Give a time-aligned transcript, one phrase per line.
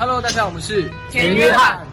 [0.00, 1.86] Hello，大家好，我们是简约翰。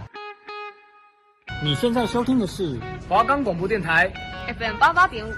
[1.62, 2.80] 你现在收听的是
[3.10, 4.10] 华冈广播电台
[4.58, 5.34] FM 八八点五。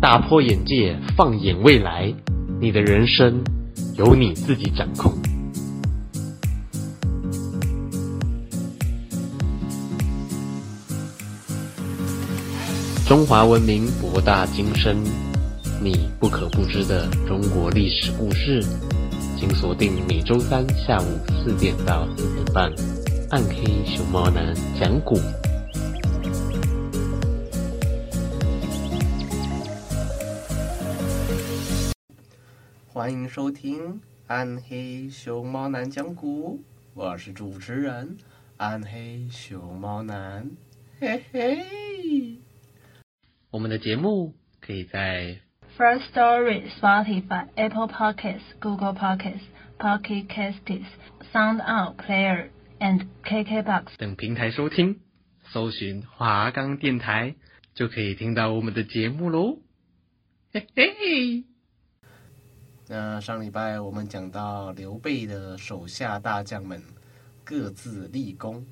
[0.00, 2.10] 打破眼界，放眼未来，
[2.58, 3.44] 你的人生
[3.98, 5.12] 由你自己掌控。
[13.06, 14.96] 中华文明博大精深，
[15.82, 18.64] 你不可不知的中国历史故事，
[19.38, 21.04] 请锁定每周三下午
[21.44, 22.72] 四点到四点半，
[23.28, 25.18] 暗黑熊猫男讲古。
[33.00, 33.94] 欢迎收听
[34.26, 36.58] 《暗黑熊猫男讲古》，
[36.92, 38.18] 我是主持人
[38.58, 40.50] 暗黑熊猫男，
[41.00, 41.64] 嘿嘿。
[43.50, 45.38] 我们的节目可以在
[45.78, 49.46] First Story、Spotify、Apple Podcasts、Google Podcasts、
[49.78, 50.84] Pocket Casts、
[51.32, 55.00] Sound Out Player and KKBox 等平台收听，
[55.44, 57.34] 搜寻华冈电台
[57.72, 59.56] 就可以听到我们的节目喽，
[60.52, 61.44] 嘿嘿。
[62.92, 66.82] 那上礼拜我们讲到刘备的手下大将们
[67.44, 68.66] 各自立功，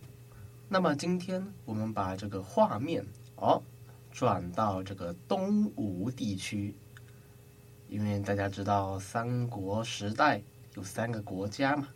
[0.69, 3.63] 那么今天我们把这个画面哦
[4.11, 6.75] 转到这个东吴地区，
[7.89, 10.43] 因为大家知道三国时代
[10.75, 11.87] 有三个国家嘛，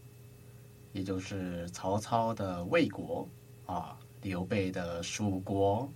[0.93, 3.29] 也就是曹操的魏国
[3.67, 5.91] 啊，刘备的蜀国，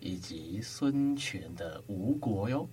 [0.00, 2.66] 以及孙权的吴国哟。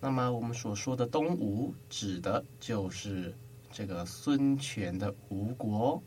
[0.00, 3.34] 那么我们所说的东吴，指的就是
[3.70, 6.02] 这个孙权的吴国。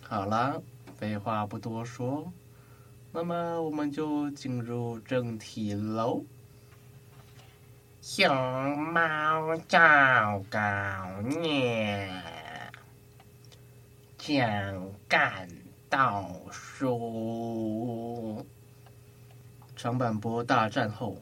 [0.00, 0.62] 好了，
[0.96, 2.32] 废话不多说，
[3.10, 6.22] 那么我们就进入正题喽。
[8.00, 8.24] 熊
[8.78, 10.60] 猫赵高
[11.22, 12.22] 念，
[14.16, 15.48] 蒋干
[15.88, 18.46] 道书。
[19.74, 21.16] 长坂坡大战后。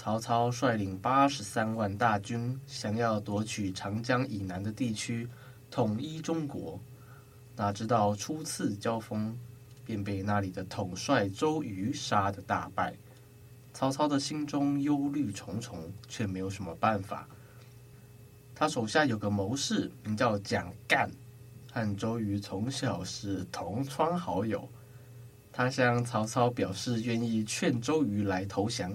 [0.00, 5.28] 曹操率领八十三万大军，想要夺取长江以南的地区，
[5.72, 6.78] 统一中国。
[7.56, 9.36] 哪知道初次交锋，
[9.84, 12.94] 便被那里的统帅周瑜杀得大败。
[13.74, 17.26] 曹操的心中忧虑重重，却没有什么办法。
[18.54, 21.10] 他手下有个谋士，名叫蒋干，
[21.72, 24.68] 和周瑜从小是同窗好友。
[25.52, 28.92] 他向曹操表示愿意劝周瑜来投降。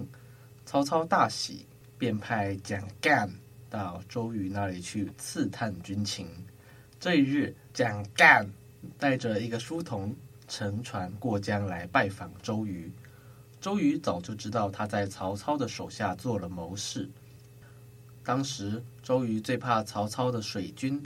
[0.66, 1.66] 曹操大喜，
[1.98, 3.30] 便派蒋干
[3.68, 6.28] 到周瑜那里去刺探军情。
[6.98, 8.50] 这一日，蒋干
[8.98, 10.16] 带着一个书童
[10.48, 12.90] 乘船过江来拜访周瑜。
[13.60, 17.08] 周瑜早就知道他在曹操的手下做了谋士。
[18.24, 21.02] 当时，周瑜最怕曹操的水军，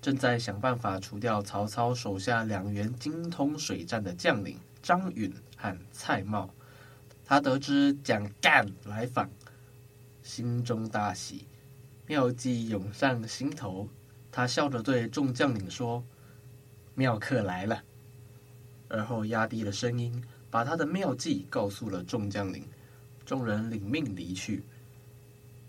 [0.00, 6.48] 正在想办法除掉曹操手下两员精通水战的将领张允和蔡瑁。
[7.24, 9.30] 他得知蒋干来访，
[10.22, 11.46] 心中大喜，
[12.06, 13.88] 妙计涌上心头。
[14.30, 16.04] 他笑着对众将领说
[16.94, 17.82] ：“妙客来了。”
[18.88, 22.64] 而后压低了声音，把他的妙计告诉了众将领。
[23.24, 24.64] 众人领命离去。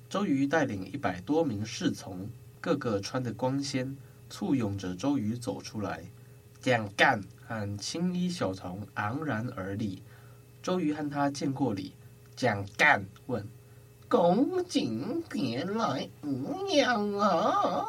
[0.10, 3.96] 周瑜带领一百多名侍从，个个穿得光鲜，
[4.30, 6.04] 簇拥着周瑜走出来。
[6.60, 10.02] 蒋干和青衣小童昂然而立。
[10.64, 11.94] 周瑜和他见过礼，
[12.38, 13.46] 蒋干问
[14.08, 17.86] ：“公瑾别来无恙啊？”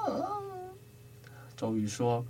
[1.57, 2.27] 周瑜说：“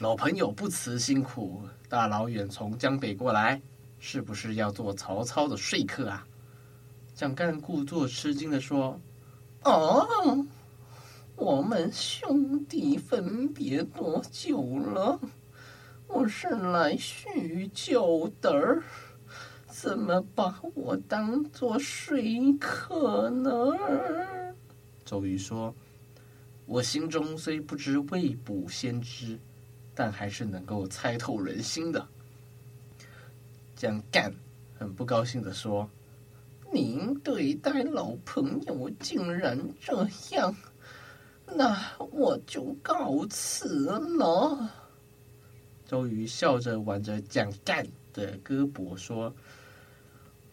[0.00, 3.60] 老朋友不辞辛苦，大老远从江北过来，
[4.00, 6.26] 是不是要做曹操的说客啊？”
[7.14, 8.98] 蒋干故作吃惊地说
[9.64, 10.46] ：“哦，
[11.36, 15.20] 我们兄弟分别多久了？
[16.06, 18.82] 我是来叙旧的。”
[19.82, 22.16] 怎么把我当做说
[22.60, 23.52] 客呢？
[25.04, 25.74] 周瑜说
[26.66, 29.36] ：“我心中虽不知未卜先知，
[29.92, 32.06] 但还是能够猜透人心的。”
[33.74, 34.32] 蒋干
[34.78, 35.90] 很不高兴地说
[36.72, 40.54] ：“您对待老朋友竟然这样，
[41.44, 44.70] 那我就告辞了。”
[45.84, 49.34] 周瑜笑着挽着蒋干的胳膊说：“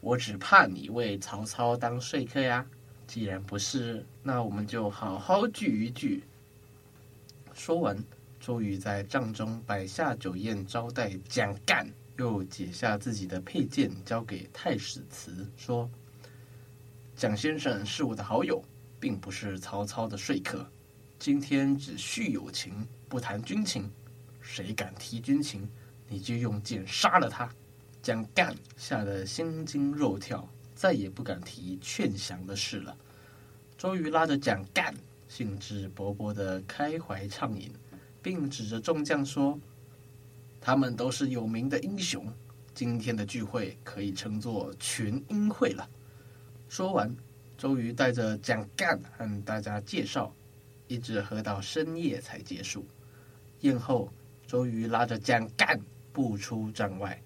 [0.02, 2.66] 我只怕你为曹操当说客呀。
[3.06, 6.24] 既然不是，那我们就好好聚一聚。”
[7.54, 7.98] 说完，
[8.40, 15.90] 周瑜在帐中摆下酒宴招待蒋干，又解下自己的佩剑交给太史慈，说
[17.18, 18.64] ：“蒋先生是我的好友，
[19.00, 20.66] 并不是曹操的说客。
[21.18, 23.92] 今天只叙友情，不谈军情。”
[24.40, 25.70] 谁敢提军情，
[26.08, 27.50] 你就用剑杀了他。
[28.10, 32.98] 蒋干吓得心惊肉跳，再也不敢提劝降的事了。
[33.78, 34.92] 周瑜拉着蒋干，
[35.28, 37.72] 兴致勃勃地开怀畅饮，
[38.20, 39.60] 并指着众将说
[40.60, 42.26] ：“他们都是有名的英雄，
[42.74, 45.88] 今天的聚会可以称作群英会了。”
[46.68, 47.16] 说完，
[47.60, 50.34] 周瑜带着蒋干和大家介绍，
[50.88, 52.84] 一直喝到深夜才结束。
[53.60, 54.12] 宴后。
[54.48, 55.80] 周瑜拉着蒋干
[56.12, 57.22] 步出帐外，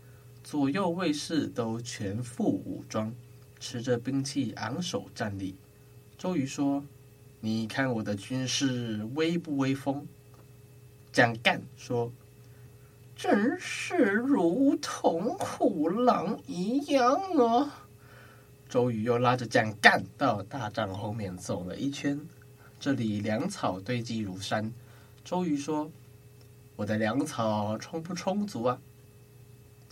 [0.54, 3.12] 左右卫士都全副武装，
[3.60, 5.56] 持着兵器昂首站立。
[6.16, 6.86] 周瑜说
[7.42, 10.06] ：“你看我的军势威不威风？”
[11.12, 12.14] 蒋干说
[13.18, 17.88] ：“真是如同虎狼一样啊！”
[18.70, 22.22] 周瑜又拉着蒋干到大帐后面走了一圈，
[22.80, 24.72] 这里粮草堆积如山。
[25.26, 25.90] 周瑜说。
[26.76, 28.80] 我的粮草充不充足啊？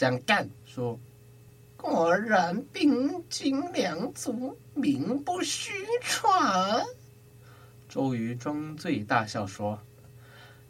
[0.01, 0.99] 蒋干说
[1.77, 5.71] ：“果然兵精粮足，名不虚
[6.01, 6.83] 传。”
[7.87, 9.79] 周瑜装醉大笑说：“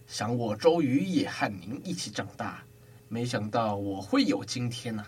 [0.05, 2.61] 想我周瑜也和您一起长大，
[3.07, 5.07] 没想到我会有今天呐、”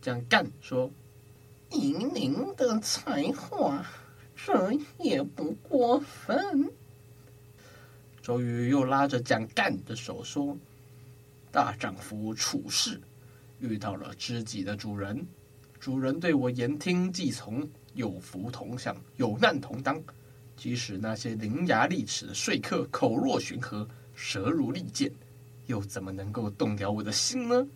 [0.00, 0.88] 蒋干说
[1.72, 3.84] ：“以您的才华，
[4.36, 4.70] 这
[5.00, 6.70] 也不过分。”
[8.22, 10.56] 周瑜又拉着蒋干的手说
[11.50, 13.00] ：“大丈夫处世，
[13.64, 15.26] 遇到了知己的主人，
[15.80, 20.00] 主人对我言听计从，有福同享，有难同当。
[20.54, 25.10] 即使那些伶牙俐齿的说客口若悬河，舌如利剑，
[25.66, 27.66] 又怎么能够动摇我的心呢？”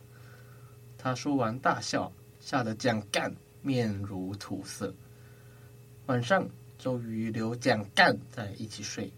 [0.97, 4.95] 他说完大笑，吓得蒋干面如土色。
[6.07, 6.49] 晚上，
[6.79, 9.13] 周瑜留蒋干在一起睡。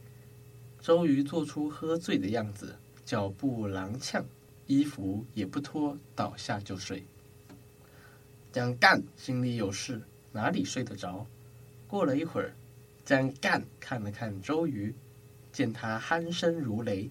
[0.81, 2.75] 周瑜做出喝醉的样子，
[3.05, 4.25] 脚步踉跄，
[4.71, 7.03] 衣服也不脱，倒下就睡。
[8.53, 10.01] 蒋干心里有事，
[10.31, 11.27] 哪里睡得着？
[11.89, 12.55] 过了一会儿，
[13.05, 14.95] 蒋干看了看周瑜，
[15.51, 17.11] 见他鼾声如雷，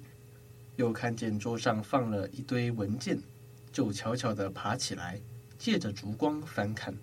[0.78, 3.20] 又看见桌上放了一堆文件，
[3.74, 5.20] 就悄悄地爬起来，
[5.58, 6.96] 借着烛光翻看，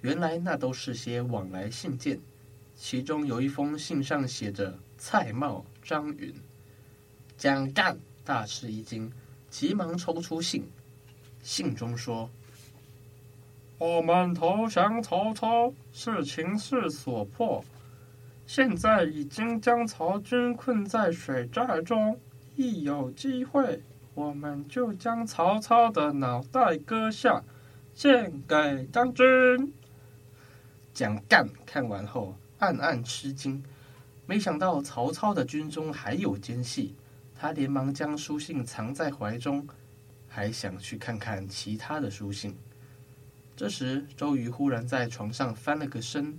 [0.00, 2.18] 原来那都是些往来信件，
[2.74, 5.64] 其中有一封信上写着“蔡瑁”。
[5.80, 6.34] 张允、
[7.38, 9.12] 蒋干大吃一惊，
[9.58, 10.62] 急忙抽出信。
[11.42, 12.28] 信中说
[13.80, 17.64] ：“我们投降曹操是情势所迫，
[18.46, 22.20] 现在已经将曹军困在水寨中，
[22.54, 23.82] 一有机会，
[24.12, 27.42] 我们就将曹操的脑袋割下，
[27.94, 29.72] 献给将军。”
[30.92, 33.64] 蒋干看完后，暗暗吃惊。
[34.26, 36.94] 没想到曹操的军中还有奸细，
[37.38, 39.66] 他连忙将书信藏在怀中，
[40.26, 42.56] 还想去看看其他的书信。
[43.54, 46.38] 这时，周瑜忽然在床上翻了个身，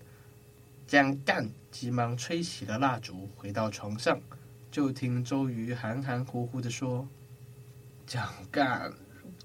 [0.85, 4.19] 蒋干急忙吹起了蜡烛，回到床上，
[4.71, 7.07] 就听周瑜含含糊糊地说
[8.05, 8.91] ：“蒋干，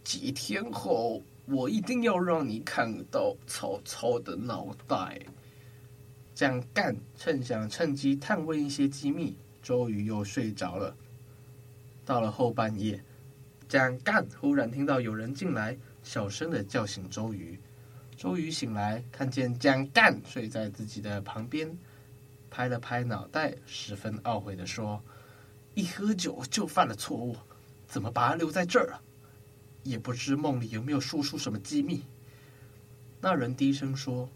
[0.05, 5.21] 几天后我一定要让你看到曹操的脑袋。”
[6.35, 10.97] 蒋干趁想趁机探问一些机密，周瑜又睡着了。
[12.05, 13.03] 到了后半夜，
[13.69, 17.59] 蒋干忽然听到有人进来，小声的叫醒周瑜。
[18.17, 21.77] 周瑜醒来，看见蒋干睡在自己的旁边，
[22.51, 25.03] 拍了拍脑袋，十分懊悔的说
[25.75, 27.37] ：“一喝酒就犯了错误，
[27.87, 29.03] 怎么把他留在这儿啊？
[29.83, 32.03] 也不知梦里有没有说出什么机密。”
[33.21, 34.29] 那人低声说。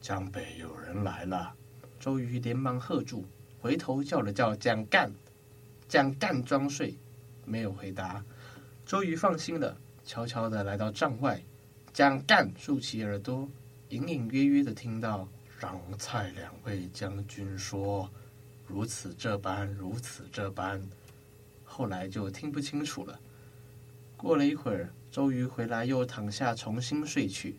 [0.00, 1.54] 江北有人来了，
[2.00, 3.24] 周瑜连忙喝住，
[3.60, 5.12] 回头叫了叫蒋干，
[5.92, 6.96] 蒋干装睡，
[7.44, 8.24] 没有回答。
[8.86, 11.42] 周瑜放心了，悄悄地来到帐外，
[11.92, 13.46] 蒋干竖起耳朵，
[13.90, 15.28] 隐隐约约地听到
[15.60, 18.10] 张蔡两位将军说
[18.66, 20.82] ：“如此这般，如此这般。”
[21.62, 23.20] 后来就听不清楚了。
[24.16, 27.58] 过了一会儿，周瑜回来，又躺下重新睡去，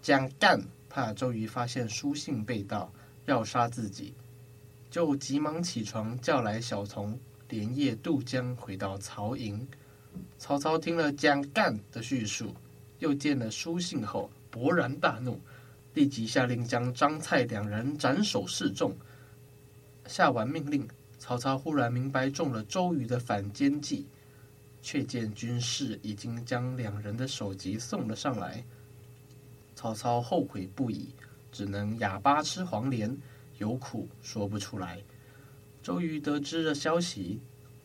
[0.00, 0.62] 蒋干。
[0.88, 2.92] 怕周瑜发现书信被盗，
[3.24, 4.14] 要杀自己，
[4.88, 9.66] 就急忙起床叫来小童，连夜渡江回到曹营。
[10.38, 12.54] 曹操听了蒋干的叙述，
[12.98, 15.40] 又见了书信后，勃然大怒，
[15.94, 18.96] 立即下令将张蔡两人斩首示众。
[20.06, 20.88] 下完命令，
[21.18, 24.06] 曹操忽然明白中了周瑜的反间计，
[24.80, 28.64] 却见军士已经将两人的首级送了上来。
[29.74, 31.10] 曹操后悔不已，
[31.52, 33.14] 只能哑巴吃黄连，
[33.58, 34.98] 有苦说不出来。
[35.86, 37.40] 周瑜得知了消息，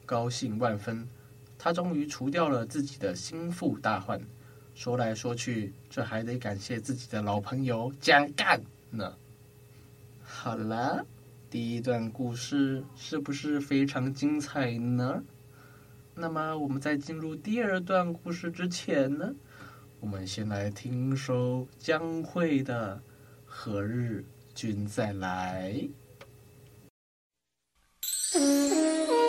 [0.07, 1.07] 高兴万分。
[1.55, 4.19] 他终于除掉了自己的心腹大患。
[4.73, 9.15] 说来说去，这还得感谢自己的老朋友蒋干呢。
[10.19, 11.05] 好了，
[11.47, 15.23] 第一段故事是不是非常精彩呢？
[16.15, 19.31] 那么我们在进入第二段故事之前呢，
[19.99, 22.95] 我们先来听首江蕙的
[23.45, 25.73] 《何日君再来》。
[28.33, 29.20] 一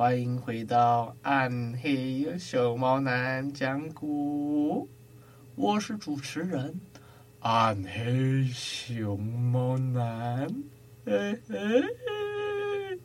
[0.00, 4.88] 欢迎回到暗黑熊猫男讲古，
[5.56, 6.74] 我是主持人
[7.40, 10.48] 暗黑熊猫男。
[11.04, 12.98] 嘿嘿。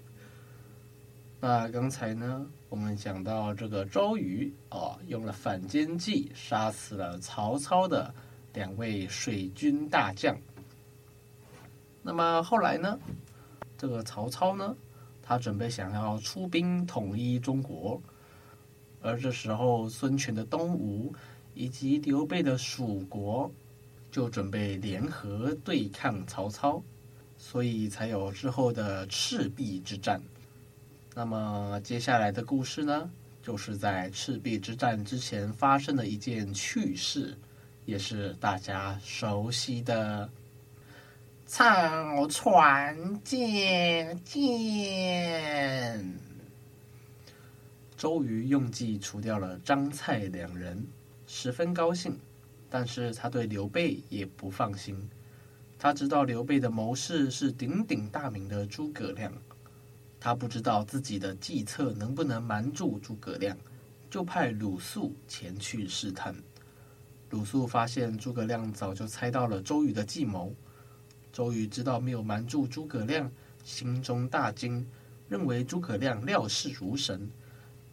[1.42, 8.16] 那刚才呢，我们讲到这个周瑜哦，用了反间计杀死了曹操的
[8.54, 10.34] 两位水军大将。
[12.02, 12.98] 那么后来呢？
[13.78, 14.74] 这个曹操呢，
[15.28, 18.00] 他准备想要出兵统一中国，
[19.02, 21.12] 而这时候孙权的东吴
[21.56, 23.52] 以及刘备的蜀国
[24.12, 26.80] 就准备联合对抗曹操，
[27.40, 30.22] 所以才有之后的赤壁之战。
[31.16, 33.10] 那么接下来的故事呢，
[33.42, 37.36] 就是在赤壁之战之前发生的一件趣事，
[37.86, 40.30] 也是大家熟悉的
[41.46, 46.04] “草船借箭”。
[47.96, 50.86] 周瑜用计除掉了张蔡两人，
[51.28, 52.20] 十分高兴，
[52.70, 55.08] 但是他对刘备也不放心。
[55.78, 59.32] 他知道刘备的谋士是鼎鼎大名的诸葛亮。
[60.20, 63.56] 他不知道自己的计策能不能瞒住诸葛亮，
[64.10, 66.36] 就派鲁肃前去试探。
[67.30, 70.52] 鲁肃发现诸葛亮早就猜到了周瑜的计谋，
[71.36, 73.30] 周瑜知道没有瞒住诸葛亮，
[73.62, 74.88] 心中大惊，
[75.28, 77.30] 认为诸葛亮料事如神，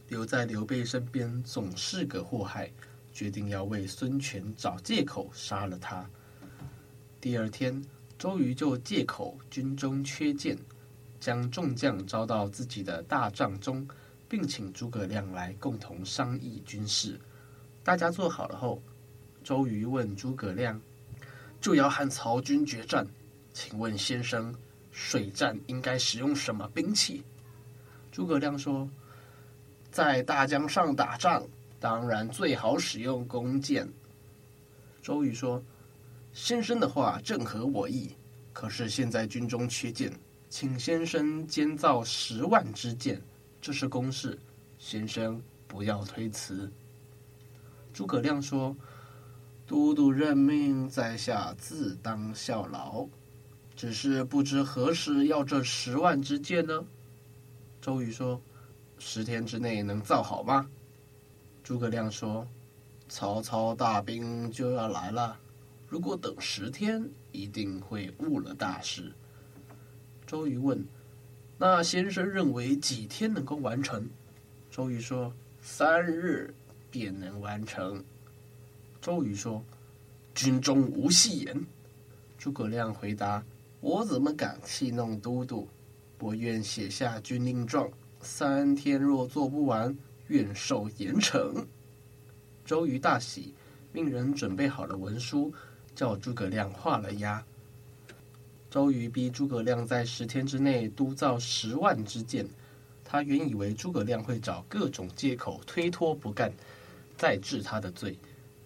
[0.07, 2.71] 留在刘备身边总是个祸害，
[3.13, 6.09] 决定要为孙权找借口杀了他。
[7.21, 7.85] 第二天，
[8.17, 10.57] 周瑜就借口军中缺箭。
[11.19, 13.85] 将众将招到自己的大帐中，
[14.29, 17.21] 并请诸葛亮来共同商议军事。
[17.83, 18.81] 大家做好了后，
[19.43, 20.81] 周瑜问诸葛亮
[21.61, 23.05] ：“就要和曹军决战，
[23.53, 24.55] 请问先生，
[24.91, 27.23] 水战应该使用什么兵器？”
[28.11, 28.89] 诸葛亮说
[29.91, 31.47] ：“在大江上打仗，
[31.81, 33.89] 当然最好使用弓箭。”
[35.03, 35.63] 周瑜说
[36.33, 38.15] ：“先生的话正合我意，
[38.53, 40.13] 可是现在军中缺箭。”
[40.49, 43.19] 请先生监造十万支箭，
[43.59, 44.39] 这是公事，
[44.79, 46.71] 先生不要推辞。
[47.95, 48.77] 诸葛亮说
[49.67, 53.07] ：“都督任命，在下自当效劳，
[53.77, 56.85] 只是不知何时要这十万支箭呢？”
[57.81, 58.41] 周瑜说
[58.99, 60.69] ：“十天之内能造好吗？”
[61.65, 62.47] 诸葛亮说
[63.09, 65.39] ：“曹操大兵就要来了，
[65.89, 69.13] 如果等十天，一定会误了大事。”
[70.27, 70.85] 周瑜问
[71.59, 74.09] ：“那先生认为几天能够完成？”
[74.71, 76.55] 周瑜说：“三日
[76.91, 78.03] 便能完成。”
[79.01, 79.63] 周瑜说
[80.35, 81.67] ：“军中无戏言。”
[82.39, 83.45] 诸葛亮回答
[83.83, 85.67] ：“我怎么敢戏弄都督？
[86.21, 87.91] 我愿写下军令状，
[88.21, 89.93] 三天若做不完，
[90.29, 91.53] 愿受严惩。”
[92.65, 93.53] 周瑜大喜，
[93.91, 95.53] 命人准备好了文书，
[95.97, 97.45] 叫诸葛亮画了押。
[98.71, 102.47] 周瑜逼诸葛亮在十天之内督造十万支箭，
[103.05, 106.53] 他原以为诸葛亮会找各种借口推脱不干，
[107.17, 108.17] 再治他的罪。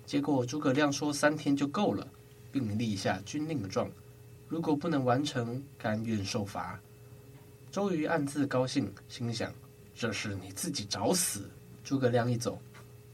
[0.04, 2.06] 结果诸葛亮说三天就够了，
[2.52, 3.90] 并立下军令状，
[4.48, 6.80] 如果不能完成，甘愿受罚。
[7.70, 9.52] 周瑜暗自高兴，心想：
[9.94, 11.50] 这是你自己找死。
[11.82, 12.58] 诸葛亮一走，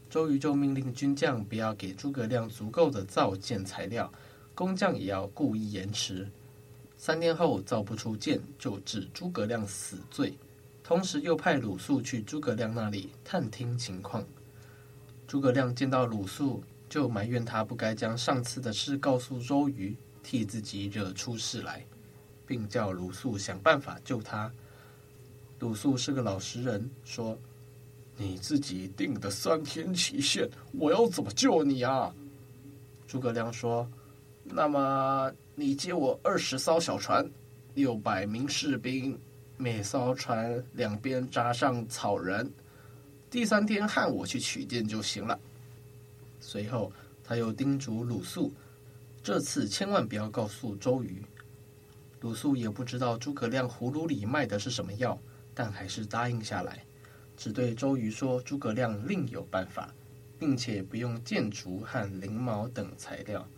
[0.09, 4.13] 周瑜就命令军将不要给诸葛亮足够的造箭材料，
[4.55, 6.29] 工匠也要故意延迟。
[6.97, 10.35] 三天后造不出箭，就治诸葛亮死罪。
[10.85, 14.25] 同时又派鲁肃去诸葛亮那里探听情况。
[15.27, 21.85] 诸葛亮见到鲁肃，就埋怨他不该将上次的事告诉周瑜，替自己惹出事来，
[22.47, 24.51] 并叫鲁肃想办法救他。
[25.59, 27.39] 鲁肃是个老实人，说
[28.17, 32.15] ：“你自己定的三天期限，我要怎么救你啊？”
[33.07, 33.89] 诸葛亮说
[34.45, 37.31] ：“那么。”你借我二十艘小船，
[37.75, 39.21] 六百名士兵，
[39.59, 42.51] 每艘船两边扎上草人。
[43.29, 45.39] 第三天喊我去取箭就行了。
[46.41, 46.91] 随后
[47.23, 48.51] 他又叮嘱鲁肃，
[49.23, 51.23] 这次千万不要告诉周瑜。
[52.21, 55.19] 鲁肃也不知道诸葛亮葫芦里卖的是什么药，
[55.55, 56.85] 但还是答应下来，
[57.37, 59.95] 只对周瑜说诸葛亮另有办法，
[60.39, 63.49] 并且不用箭竹和翎毛等材料。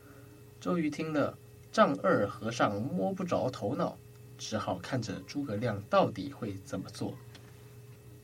[0.60, 1.36] 周瑜听了。
[1.72, 3.98] 丈二和尚摸不着头脑，
[4.38, 7.12] 只好看着诸葛亮到底会怎么做。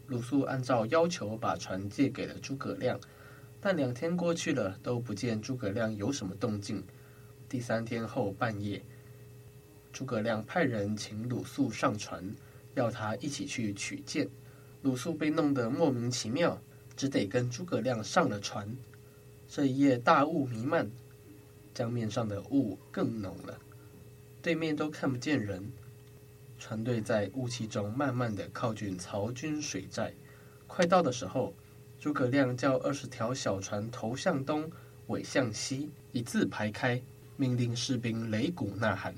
[0.06, 3.00] 鲁肃按照要求把船借给了诸葛亮，
[3.60, 6.80] 但两天过去了都不见诸葛亮有什么动静。
[7.50, 8.80] 第三天后半夜，
[9.92, 12.24] 诸葛亮派人请鲁肃上船，
[12.74, 14.28] 要他一起去取箭。
[14.82, 16.62] 鲁肃被弄得莫名其妙，
[16.96, 18.72] 只得跟诸葛亮上了船。
[19.48, 20.88] 这一夜大雾弥漫。
[21.74, 23.58] 江面上的雾更浓了，
[24.40, 25.72] 对面都看不见人。
[26.56, 30.14] 船队在雾气中慢慢的靠近曹军水寨，
[30.68, 31.52] 快到的时候，
[31.98, 34.70] 诸葛亮叫二十条小船头向东，
[35.08, 37.02] 尾向西，一字排开，
[37.40, 39.14] 命令士兵擂鼓呐喊。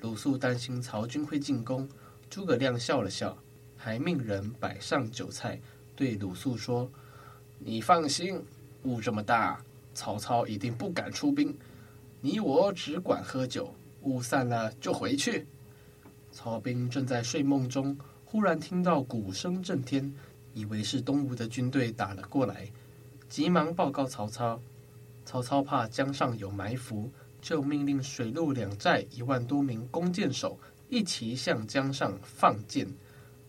[0.00, 1.88] 鲁肃担心曹军会进攻，
[2.28, 3.38] 诸葛亮笑了笑，
[3.76, 5.60] 还命人摆上酒菜，
[5.94, 6.90] 对鲁肃说
[7.60, 8.42] ：“你放心，
[8.82, 9.62] 雾这么大，
[9.94, 11.56] 曹操一定不敢出兵。
[12.20, 15.46] 你我只管喝酒，雾散了就回去。”
[16.32, 20.12] 曹兵正在睡梦中，忽然听到鼓声震天。
[20.54, 22.68] 以为是东吴的军队打了过来，
[23.28, 24.60] 急忙报告曹操。
[25.24, 27.08] 曹操怕江上有埋伏，
[27.40, 32.86] 就命令水陆两寨一万多名弓箭手一齐向江上放箭。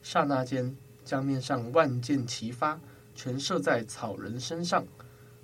[0.01, 2.79] 刹那间，江面上万箭齐发，
[3.13, 4.85] 全射在草人身上。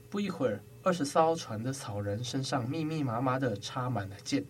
[0.10, 4.44] 不一会儿，二十艘船的草人身上密密麻麻地插满了箭。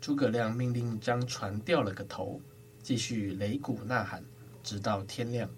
[0.00, 2.40] 诸葛亮命令将船掉了个头，
[2.82, 4.24] 继续擂鼓呐喊，
[4.62, 5.48] 直到天亮。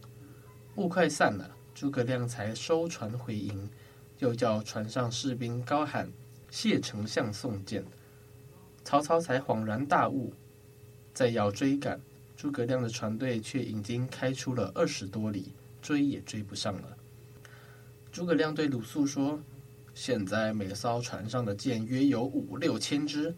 [0.77, 3.71] 雾快散了，诸葛亮才收船回营，
[4.19, 6.11] 又叫船上士兵高喊
[6.51, 7.85] “谢丞相送箭”。
[8.85, 10.33] 曹操才恍然大悟，
[11.15, 12.01] 再要追赶，
[12.37, 16.97] 诸葛亮的船队却已经开出了二十多里，追也追不上了。
[18.11, 19.41] 诸葛亮对鲁肃说
[19.95, 23.35] ：“现在每艘船上的箭约有五六千支，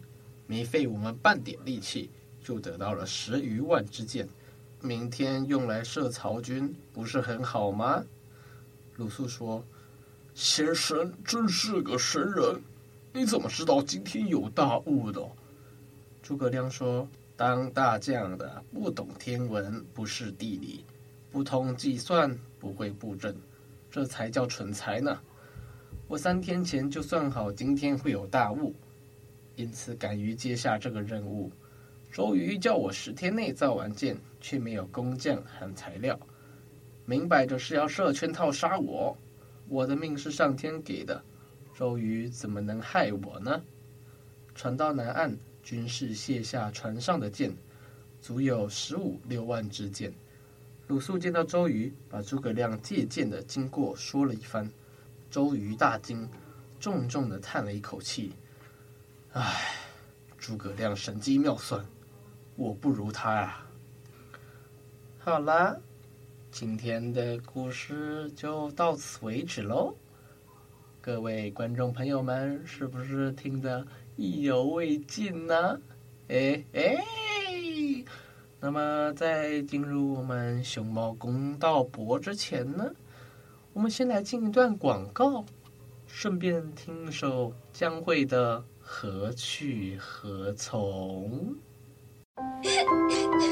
[0.47, 2.09] 没费我们半点力气，
[2.41, 4.27] 就得到了十余万支箭。”
[4.81, 8.03] 明天用来射曹军，不是很好吗？
[8.97, 9.63] 鲁肃说
[10.33, 12.61] ：“先生真是个神人，
[13.13, 15.21] 你怎么知道今天有大雾的？”
[16.23, 20.83] 诸葛亮说：“当大将的不懂天文，不识地理，
[21.29, 23.35] 不通计算，不会布阵，
[23.91, 25.19] 这才叫蠢材呢。
[26.07, 28.73] 我三天前就算好今天会有大雾，
[29.55, 31.51] 因此敢于接下这个任务。”
[32.11, 36.19] 周瑜叫我十天内造完箭，却没有工匠和材料，
[37.05, 39.17] 明摆着是要设圈套杀我。
[39.67, 41.23] 我的命是上天给的，
[41.73, 43.63] 周瑜怎么能害我呢？
[44.53, 47.55] 船到南岸，军士卸下船上的箭，
[48.21, 50.13] 足有十五六万支箭。
[50.87, 54.69] 鲁肃见到周瑜，把诸葛亮借箭的经过说了一番。
[55.31, 56.29] 周瑜大惊，
[56.79, 58.33] 重重的叹了一口气
[59.33, 59.73] ：“唉，
[60.37, 61.83] 诸葛亮神机妙算。”
[62.55, 63.65] 我不如他呀。
[65.17, 65.81] 好了，
[66.51, 69.95] 今天的故事就到此为止喽。
[71.05, 73.85] 各位观众朋友们，是不是听得
[74.15, 75.77] 意犹未尽呢？
[76.29, 76.95] 哎哎，
[78.61, 82.89] 那么在进入我们熊猫公道博之前呢，
[83.73, 85.43] 我们先来进一段广告，
[86.07, 91.53] 顺便听首江蕙的《何去何从》。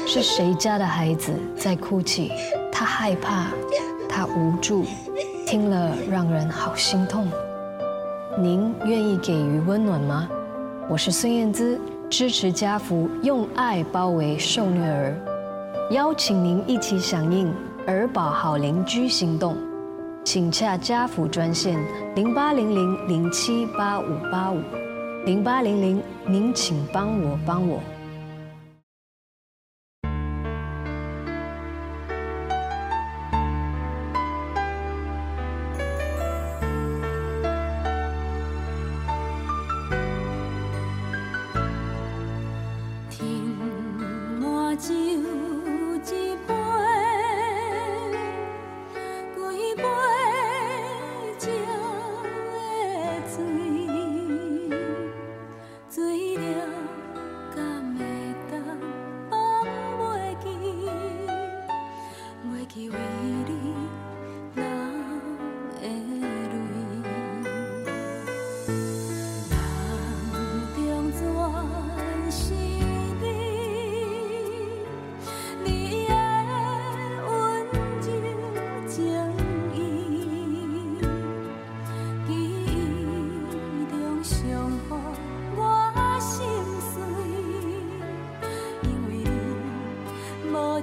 [0.08, 2.30] 是谁家的孩子在哭泣？
[2.72, 3.52] 他害怕，
[4.08, 4.86] 他无助，
[5.52, 7.28] 听了让人好心痛。
[8.38, 10.26] 您愿意给予温暖吗？
[10.88, 15.14] 我是孙燕姿，支持家福，用爱包围受虐儿，
[15.90, 17.52] 邀请您一起响应
[17.86, 19.54] 儿保好邻居行动，
[20.24, 21.78] 请洽家福专线
[22.14, 24.58] 零八零零零七八五八五
[25.26, 27.78] 零八零零，您请帮我帮我。
[90.62, 90.80] 我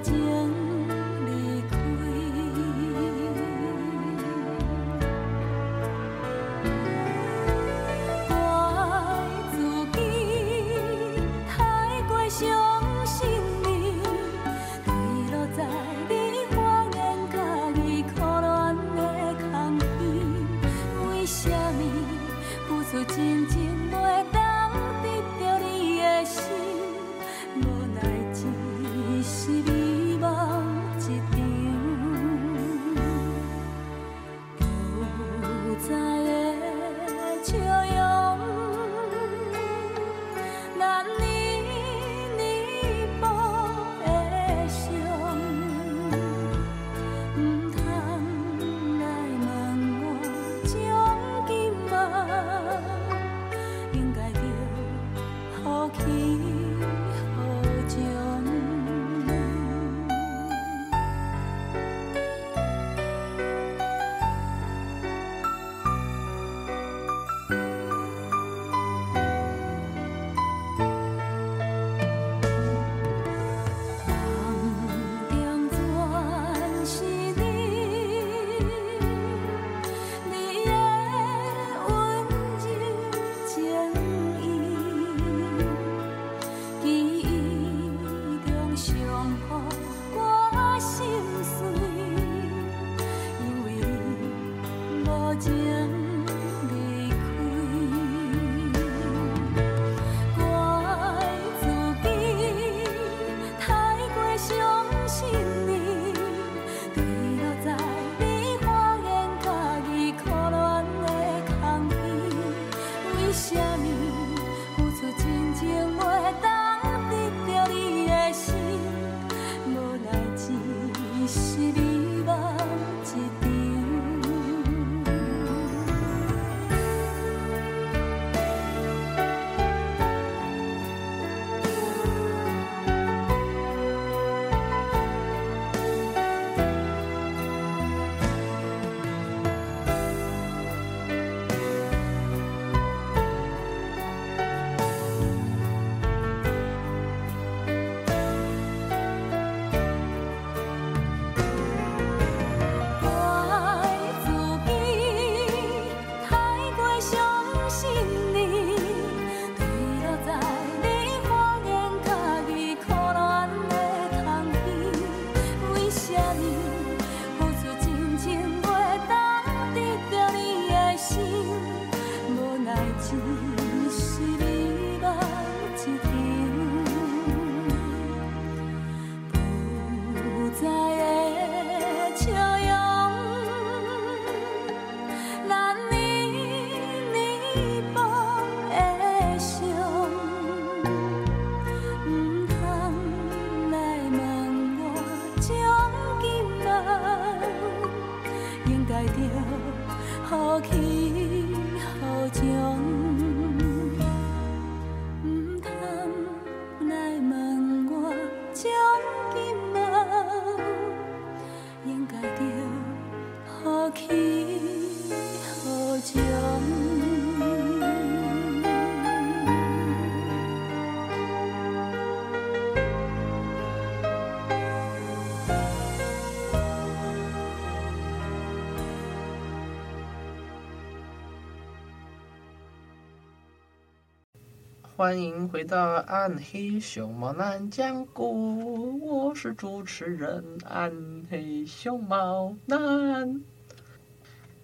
[235.00, 240.92] 欢迎回到暗黑熊猫南讲古，我是主持人暗
[241.30, 243.40] 黑熊猫南。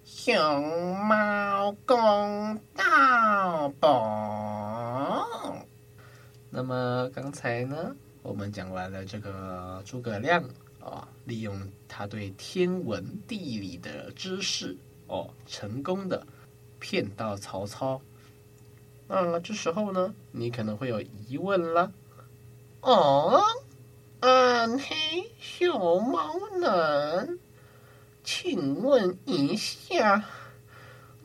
[0.05, 5.65] 熊猫公道榜。
[6.51, 10.43] 那么刚才呢，我们讲完了这个诸葛亮
[10.79, 16.27] 啊，利用他对天文地理的知识哦，成功的
[16.77, 17.99] 骗到曹操。
[19.07, 21.93] 啊，这时候呢，你可能会有疑问了。
[22.81, 23.41] 哦，
[24.19, 27.39] 暗黑熊猫男，
[28.23, 30.25] 请问一下，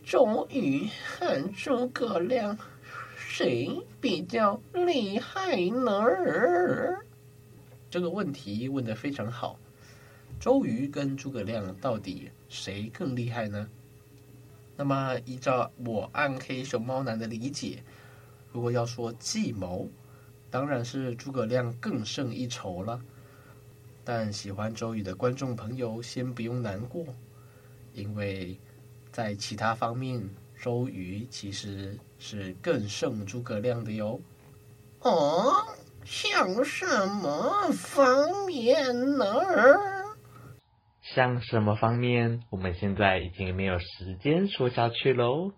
[0.04, 2.56] 周瑜和诸葛亮
[3.16, 6.04] 谁比较厉害呢？
[7.90, 9.58] 这个问题问得非常好。
[10.38, 13.68] 周瑜跟诸葛亮到底谁更厉害呢？
[14.82, 17.84] 那么，依照我暗黑熊猫男的理解，
[18.50, 19.88] 如果要说计谋，
[20.50, 23.00] 当然是诸葛亮更胜一筹了。
[24.02, 27.04] 但喜欢周瑜的观众朋友先不用难过，
[27.94, 28.58] 因为
[29.12, 30.28] 在其他方面，
[30.60, 34.20] 周瑜其实是更胜诸葛亮的哟。
[35.02, 35.64] 哦，
[36.04, 39.24] 像什么方面呢？
[41.14, 42.42] 像什么方面？
[42.50, 45.52] 我们现在已经没有时间说下去喽。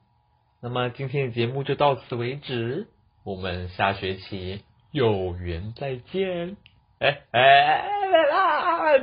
[0.62, 2.88] 那么今天的节目就到此为止，
[3.24, 4.62] 我们下学期
[4.92, 6.56] 有缘再见。
[6.98, 8.98] 哎哎，来啦，